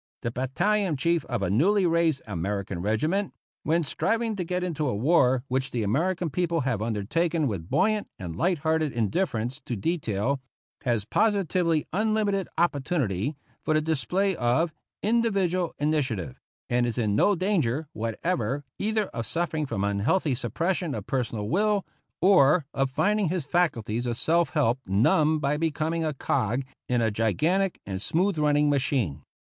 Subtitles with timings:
[0.23, 4.95] The battalion chief of a newly raised American regiment, when striving to get into a
[4.95, 9.75] war which the American people have undertaken with buoyant and light hearted indif ference to
[9.75, 10.41] detail,
[10.85, 17.35] has positively unlimited oppor tunity for the display of" individual initiative," and is in no
[17.35, 21.85] danger whatever either of suffering from unhealthy suppression of personal will,
[22.21, 27.11] or of finding his faculties of self help numbed by becoming a cog in a
[27.11, 29.21] gigantic and smooth running machine.